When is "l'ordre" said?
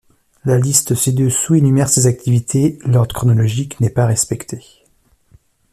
2.85-3.13